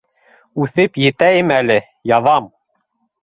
[0.63, 1.77] Үҫеп етәйем әле,
[2.13, 2.49] яҙам...